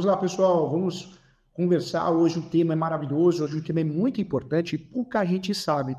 [0.00, 1.20] Vamos lá, pessoal, vamos
[1.52, 2.10] conversar.
[2.10, 5.94] Hoje o tema é maravilhoso, hoje o tema é muito importante e pouca gente sabe.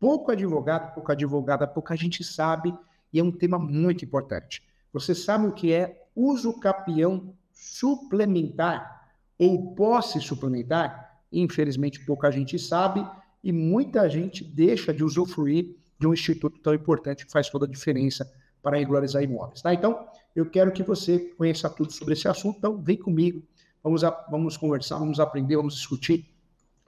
[0.00, 2.74] Pouco advogado, pouca advogada, pouca gente sabe
[3.12, 4.62] e é um tema muito importante.
[4.94, 11.20] Você sabe o que é uso capião suplementar ou posse suplementar?
[11.30, 13.06] Infelizmente, pouca gente sabe
[13.42, 17.70] e muita gente deixa de usufruir de um instituto tão importante que faz toda a
[17.70, 18.26] diferença
[18.62, 19.60] para regularizar imóveis.
[19.60, 19.74] Tá?
[19.74, 23.42] Então, eu quero que você conheça tudo sobre esse assunto, então vem comigo,
[23.82, 26.26] vamos, a, vamos conversar, vamos aprender, vamos discutir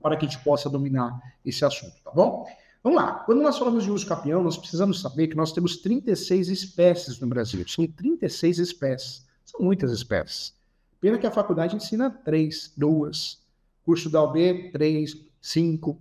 [0.00, 2.46] para que a gente possa dominar esse assunto, tá bom?
[2.82, 6.48] Vamos lá, quando nós falamos de uso capião, nós precisamos saber que nós temos 36
[6.48, 10.54] espécies no Brasil, são 36 espécies, são muitas espécies.
[11.00, 13.42] Pena que a faculdade ensina três, duas,
[13.84, 15.98] curso da UB, três, cinco,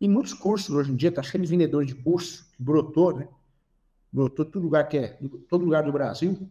[0.00, 3.28] e muitos cursos hoje em dia, está cheio de vendedores de curso, que brotou, né?
[4.12, 5.18] Brotou todo lugar que é,
[5.48, 6.50] todo lugar do Brasil,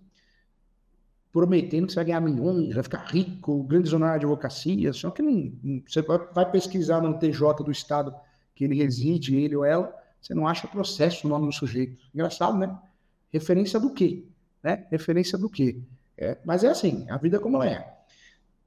[1.32, 5.22] prometendo que você vai ganhar milhões, vai ficar rico, grande honorário de advocacia, só que
[5.22, 8.14] não, você vai pesquisar no TJ do estado
[8.56, 11.98] que ele reside, ele ou ela, você não acha processo no nome do sujeito.
[12.14, 12.78] Engraçado, né?
[13.32, 14.26] Referência do quê?
[14.64, 14.86] Né?
[14.92, 15.80] Referência do quê?
[16.18, 17.98] É, mas é assim, a vida é como ela é.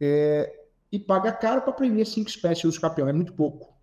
[0.01, 0.59] é
[0.91, 3.75] e paga caro para aprender cinco espécies de campeão, é muito pouco.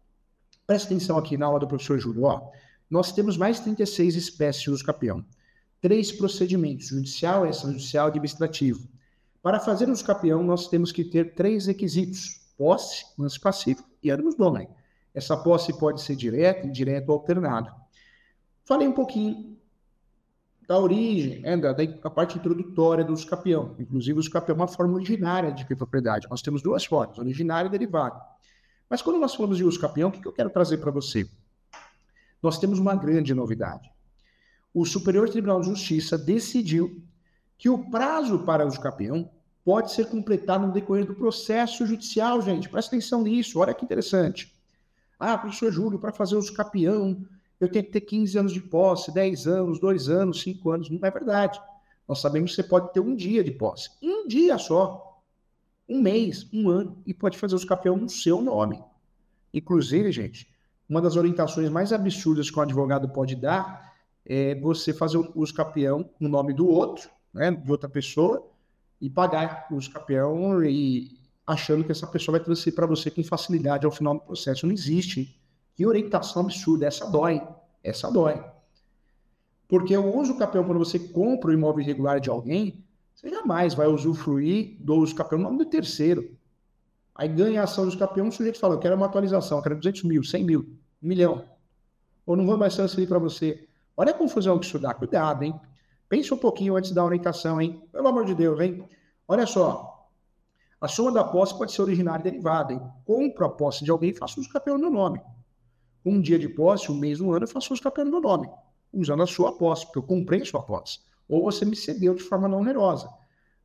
[0.66, 2.24] Presta atenção aqui na aula do professor Júlio.
[2.24, 2.52] Ó,
[2.90, 5.26] nós temos mais de 36 espécies uso capião.
[5.82, 8.88] Três procedimentos, judicial, extrajudicial e administrativo.
[9.42, 12.40] Para fazer uso capião, nós temos que ter três requisitos.
[12.58, 14.68] Posse, lance passivo e ânimos dona.
[15.14, 17.74] Essa posse pode ser direta, indireta ou alternada.
[18.66, 19.58] Falei um pouquinho
[20.68, 23.28] da origem, né, da, da, parte introdutória do uso.
[23.80, 26.28] Inclusive, o uso é uma forma originária de propriedade.
[26.30, 28.22] Nós temos duas formas, originária e derivada.
[28.90, 31.28] Mas quando nós falamos de uso o que eu quero trazer para você?
[32.42, 33.92] Nós temos uma grande novidade.
[34.74, 37.02] O Superior Tribunal de Justiça decidiu
[37.58, 39.30] que o prazo para uso capião
[39.66, 42.70] pode ser completado no decorrer do processo judicial, gente.
[42.70, 44.54] Presta atenção nisso, olha que interessante.
[45.20, 47.26] Ah, professor Júlio, para fazer uso capião,
[47.60, 50.90] eu tenho que ter 15 anos de posse, 10 anos, 2 anos, 5 anos.
[50.90, 51.60] Não é verdade.
[52.08, 53.90] Nós sabemos que você pode ter um dia de posse.
[54.02, 55.22] Um dia só
[55.88, 58.82] um mês, um ano, e pode fazer os capião no seu nome.
[59.52, 60.48] Inclusive, gente,
[60.88, 63.89] uma das orientações mais absurdas que um advogado pode dar
[64.26, 68.48] é você fazer o capião no nome do outro, né, de outra pessoa,
[69.02, 73.86] e pagar os capião e achando que essa pessoa vai transferir para você com facilidade
[73.86, 74.68] ao final do processo.
[74.68, 75.36] Não existe.
[75.76, 76.86] Que orientação absurda.
[76.86, 77.42] Essa dói.
[77.84, 78.44] Essa dói.
[79.68, 82.84] Porque o uso capião, quando você compra o imóvel irregular de alguém,
[83.16, 86.38] você jamais vai usufruir do uso campeão no nome do terceiro.
[87.16, 89.76] Aí ganha a ação dos campeões, o sujeito fala, eu quero uma atualização, eu quero
[89.76, 90.62] 200 mil, 100 mil,
[91.04, 91.46] 1 milhão.
[92.26, 93.69] Ou não vou mais transferir para você.
[94.00, 94.94] Olha a confusão que isso dá.
[94.94, 95.54] Cuidado, hein?
[96.08, 97.84] Pensa um pouquinho antes da orientação, hein?
[97.92, 98.88] Pelo amor de Deus, hein?
[99.28, 100.08] Olha só.
[100.80, 102.82] A soma da posse pode ser originária e derivada, hein?
[103.04, 105.22] Compro a posse de alguém faço uso campeão no meu nome.
[106.06, 108.50] Um dia de posse, um mês, um ano, eu faço uso campeão no meu nome.
[108.94, 112.24] Usando a sua posse, porque eu comprei a sua posse ou você me cedeu de
[112.24, 113.10] forma não onerosa.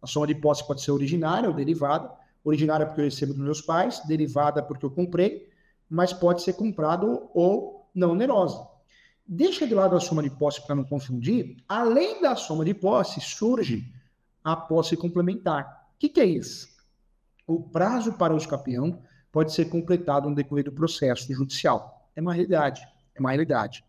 [0.02, 2.10] A soma de posse pode ser originária ou derivada.
[2.42, 5.48] Originária porque eu recebo dos meus pais, derivada porque eu comprei,
[5.88, 8.73] mas pode ser comprado ou não onerosa.
[9.26, 11.56] Deixa de lado a soma de posse para não confundir.
[11.68, 13.90] Além da soma de posse, surge
[14.42, 15.88] a posse complementar.
[15.94, 16.68] O que, que é isso?
[17.46, 19.00] O prazo para o escapião
[19.32, 22.10] pode ser completado no decorrer do processo judicial.
[22.14, 22.86] É uma realidade.
[23.14, 23.82] É uma realidade.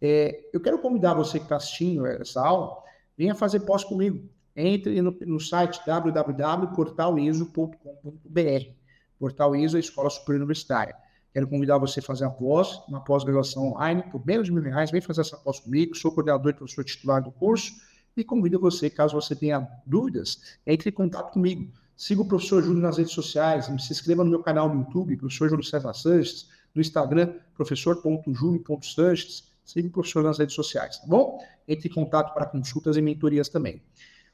[0.00, 2.76] É, eu quero convidar você que está assistindo essa aula
[3.16, 4.28] venha fazer pós comigo.
[4.56, 8.70] Entre no, no site www.portaliso.com.br.
[9.18, 10.96] Portal ISO é a Escola Superior Universitária.
[11.32, 14.90] Quero convidar você a fazer a pós, uma pós-graduação online, por menos de mil reais.
[14.90, 15.94] Vem fazer essa pós comigo.
[15.94, 17.72] Sou coordenador e professor titular do curso.
[18.16, 21.70] E convido você, caso você tenha dúvidas, entre em contato comigo.
[21.96, 23.66] Siga o professor Júlio nas redes sociais.
[23.66, 26.48] Se inscreva no meu canal no YouTube, professor Júlio César Sanches.
[26.74, 31.38] No Instagram, professor.julio.sanches siga o professor nas redes sociais, tá bom?
[31.66, 33.82] Entre em contato para consultas e mentorias também.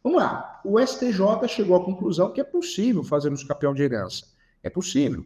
[0.03, 0.61] Vamos lá.
[0.65, 4.27] O STJ chegou à conclusão que é possível fazer uso capião de herança.
[4.63, 5.25] É possível.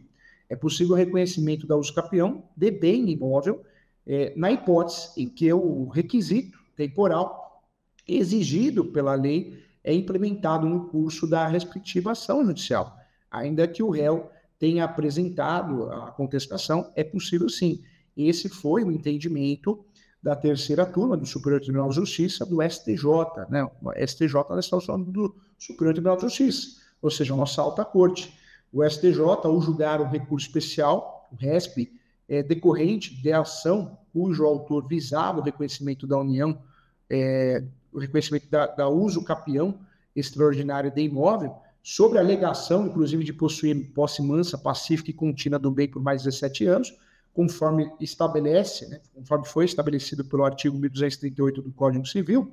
[0.49, 3.63] É possível o reconhecimento da uso capião de bem imóvel
[4.05, 7.63] é, na hipótese em que o requisito temporal
[8.07, 12.97] exigido pela lei é implementado no curso da respectiva ação judicial.
[13.29, 17.83] Ainda que o réu tenha apresentado a contestação, é possível sim.
[18.17, 19.85] Esse foi o entendimento
[20.21, 23.47] da terceira turma do Superior Tribunal de Justiça, do STJ.
[23.49, 23.63] Né?
[23.63, 28.37] O STJ, estamos falando do Superior Tribunal de Justiça, ou seja, a nossa alta corte.
[28.71, 31.91] O STJ, ao julgar o recurso especial, o RESP,
[32.27, 36.61] é, decorrente de ação cujo autor visava o reconhecimento da União,
[37.09, 39.79] é, o reconhecimento da, da uso capião
[40.15, 45.71] extraordinário de imóvel, sobre a alegação, inclusive, de possuir posse mansa, pacífica e contínua do
[45.71, 46.93] bem por mais de 17 anos,
[47.33, 52.51] conforme estabelece, né, conforme foi estabelecido pelo artigo 1238 do Código Civil.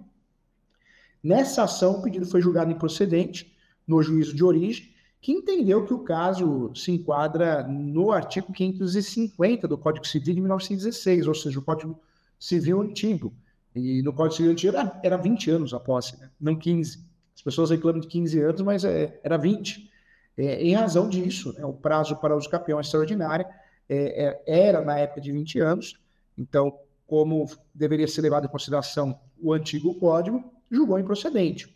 [1.22, 3.52] Nessa ação, o pedido foi julgado improcedente
[3.86, 9.78] no juízo de origem, que entendeu que o caso se enquadra no artigo 550 do
[9.78, 12.00] Código Civil de 1916, ou seja, o Código
[12.38, 13.34] Civil antigo.
[13.74, 16.30] E no Código Civil antigo era, era 20 anos a posse, né?
[16.40, 17.04] não 15.
[17.34, 19.90] As pessoas reclamam de 15 anos, mas é, era 20.
[20.36, 23.46] É, em razão disso, né, o prazo para uso campeão extraordinária
[23.88, 25.98] é, é, era na época de 20 anos.
[26.36, 31.74] Então, como deveria ser levado em consideração o antigo código, julgou improcedente.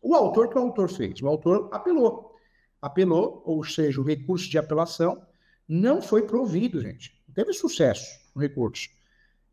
[0.00, 1.20] O autor, que o autor fez?
[1.20, 2.27] O autor apelou
[2.80, 5.22] apelou, ou seja, o recurso de apelação
[5.68, 7.14] não foi provido, gente.
[7.26, 8.88] Não teve sucesso o recurso.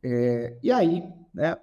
[0.04, 1.58] É, e aí, né,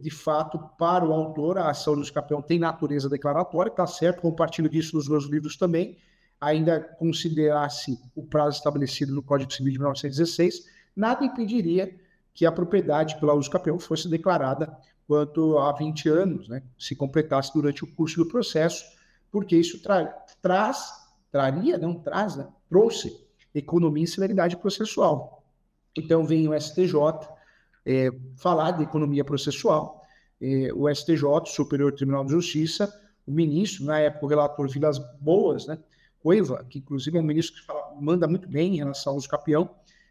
[0.00, 4.68] de fato, para o autor, a ação do escapeão tem natureza declaratória, está certo, compartilho
[4.68, 5.98] disso nos meus livros também,
[6.40, 11.94] ainda considerasse o prazo estabelecido no Código Civil de 1916, nada impediria
[12.34, 14.76] que a propriedade pela uso capião fosse declarada
[15.06, 18.84] quanto a 20 anos, né, se completasse durante o curso do processo,
[19.30, 20.04] porque isso tra
[20.42, 22.48] traz traria, não traz, né?
[22.68, 25.44] trouxe economia e celeridade processual.
[25.96, 26.94] Então vem o STJ
[27.84, 30.02] é, falar de economia processual,
[30.40, 32.92] é, o STJ, Superior Tribunal de Justiça,
[33.26, 35.78] o ministro, na época o relator Vilas Boas, né,
[36.20, 39.28] Coiva, que inclusive é um ministro que fala, manda muito bem em relação ao uso
[39.28, 39.70] capião,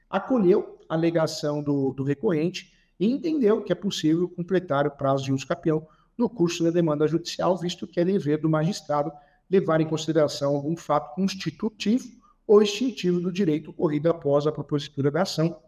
[0.10, 5.34] acolheu a alegação do, do recorrente e entendeu que é possível completar o prazo de
[5.34, 5.86] uso capião
[6.18, 9.12] no curso da demanda judicial, visto que é dever do magistrado
[9.50, 12.08] levar em consideração algum fato constitutivo
[12.48, 15.60] ou extintivo do direito ocorrido após a propositura da ação,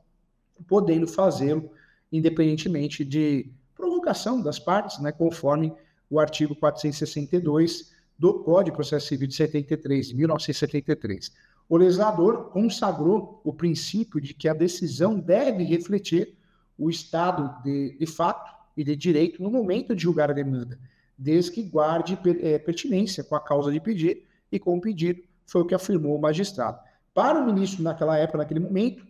[0.68, 1.70] podendo fazê-lo
[2.12, 5.74] independentemente de provocação das partes, né, conforme
[6.10, 11.32] o artigo 462 do Código de Processo Civil de 73, de 1973.
[11.70, 16.36] O legislador consagrou o princípio de que a decisão deve refletir
[16.78, 20.80] o estado de, de fato e de direito no momento de julgar a demanda,
[21.18, 25.62] desde que guarde é, pertinência com a causa de pedir e com o pedido, foi
[25.62, 26.80] o que afirmou o magistrado.
[27.14, 29.06] Para o ministro, naquela época, naquele momento,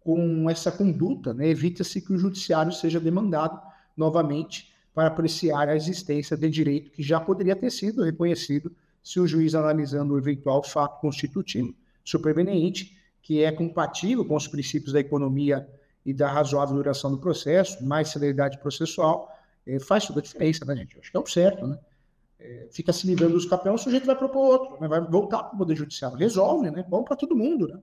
[0.00, 3.60] com essa conduta, né, evita-se que o judiciário seja demandado
[3.96, 9.26] novamente para apreciar a existência de direito que já poderia ter sido reconhecido se o
[9.26, 15.68] juiz analisando o eventual fato constitutivo superveniente, que é compatível com os princípios da economia
[16.04, 19.30] e da razoável duração do processo, mais celeridade processual,
[19.76, 20.98] é, faz toda a diferença, né, gente?
[20.98, 21.78] Acho que é o certo, né?
[22.38, 24.88] É, fica se livrando dos campeões, o sujeito vai propor outro, né?
[24.88, 26.16] vai voltar para o Poder Judiciário.
[26.16, 26.84] Resolve, né?
[26.88, 27.78] Bom para todo mundo, né?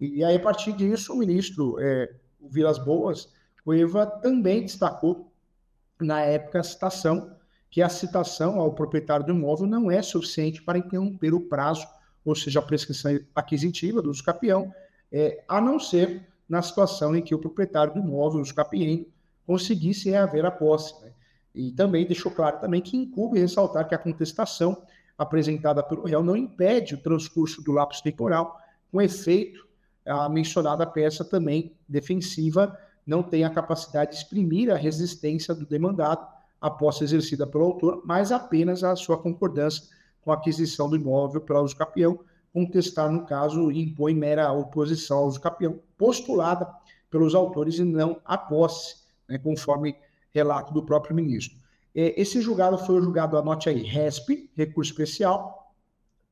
[0.00, 2.10] E, aí, a partir disso, o ministro é,
[2.40, 3.28] o Vilas Boas,
[3.64, 5.30] o EVA também destacou,
[6.00, 7.36] na época, a citação,
[7.70, 11.86] que a citação ao proprietário do imóvel não é suficiente para interromper o prazo,
[12.24, 14.72] ou seja, a prescrição aquisitiva do capião,
[15.12, 19.04] é, a não ser na situação em que o proprietário do imóvel, o uso capião,
[19.46, 21.00] conseguisse reaver a posse.
[21.02, 21.12] Né?
[21.54, 24.82] E também deixou claro também que incube ressaltar que a contestação
[25.18, 28.58] apresentada pelo réu não impede o transcurso do lapso temporal,
[28.90, 29.68] com efeito,
[30.06, 32.76] a mencionada peça também defensiva
[33.06, 36.26] não tem a capacidade de exprimir a resistência do demandado
[36.78, 39.84] posse exercida pelo autor, mas apenas a sua concordância
[40.22, 42.20] com a aquisição do imóvel pela uso capião,
[42.52, 46.68] contestar, no caso, impõe mera oposição ao uso capião, postulada
[47.10, 48.96] pelos autores e não a posse
[49.28, 49.96] né, conforme
[50.32, 51.58] relato do próprio ministro.
[51.94, 55.74] É, esse julgado foi o julgado, anote aí, RESP, recurso especial,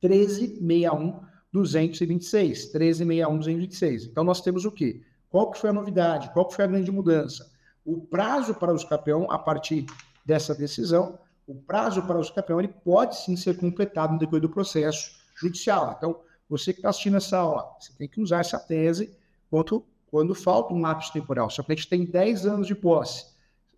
[0.03, 4.09] 1361-226, 1361-226.
[4.11, 5.03] Então, nós temos o quê?
[5.29, 6.31] Qual que foi a novidade?
[6.33, 7.51] Qual que foi a grande mudança?
[7.85, 9.85] O prazo para o escapeão, a partir
[10.25, 14.51] dessa decisão, o prazo para o escapeão, ele pode sim ser completado no decorrer do
[14.51, 15.95] processo judicial.
[15.97, 19.17] Então, você que está assistindo essa aula, você tem que usar essa tese
[19.51, 21.51] quanto quando falta um lápis temporal.
[21.51, 23.27] Se o cliente tem 10 anos de posse,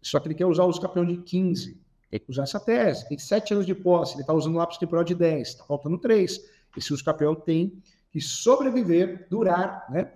[0.03, 1.79] só que ele quer usar o uso campeão de 15,
[2.11, 3.09] tem que usar essa tese.
[3.09, 5.99] Tem 7 anos de posse, ele está usando um lápis temporal de 10, está faltando
[5.99, 6.41] 3.
[6.77, 7.81] Esse uso campeão tem
[8.11, 10.13] que sobreviver, durar, né?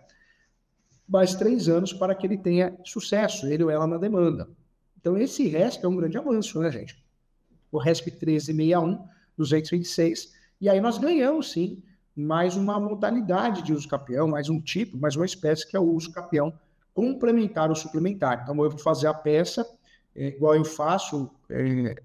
[1.06, 4.48] Mais 3 anos para que ele tenha sucesso, ele ou ela na demanda.
[4.98, 7.04] Então, esse RESP é um grande avanço, né, gente?
[7.70, 10.32] O RESP 1361, 226.
[10.60, 11.82] E aí nós ganhamos, sim,
[12.16, 15.84] mais uma modalidade de uso capião, mais um tipo, mais uma espécie que é o
[15.84, 16.52] uso capião
[16.94, 18.40] complementar ou suplementar.
[18.42, 19.66] Então, eu vou fazer a peça
[20.14, 21.96] é, igual eu faço é,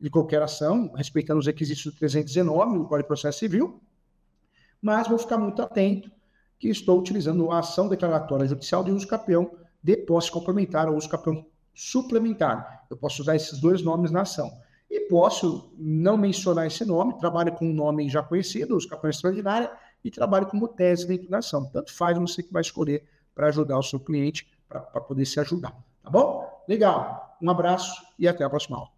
[0.00, 3.80] de qualquer ação, respeitando os requisitos do 319 do Código de Processo Civil,
[4.80, 6.10] mas vou ficar muito atento
[6.58, 9.50] que estou utilizando a ação declaratória judicial de uso capião
[9.82, 12.86] de posse complementar ou uso capião suplementar.
[12.90, 14.50] Eu posso usar esses dois nomes na ação.
[14.90, 19.70] E posso não mencionar esse nome, trabalho com um nome já conhecido, os capões extraordinária,
[20.02, 21.66] e trabalho como tese dentro da ação.
[21.66, 23.04] Tanto faz você que vai escolher
[23.38, 25.70] para ajudar o seu cliente, para poder se ajudar.
[26.02, 26.64] Tá bom?
[26.66, 27.36] Legal.
[27.40, 28.97] Um abraço e até a próxima aula.